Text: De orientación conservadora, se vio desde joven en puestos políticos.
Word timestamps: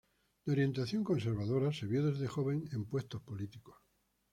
De 0.45 0.51
orientación 0.53 1.03
conservadora, 1.03 1.71
se 1.71 1.85
vio 1.85 2.03
desde 2.03 2.25
joven 2.27 2.67
en 2.71 2.85
puestos 2.85 3.21
políticos. 3.21 3.77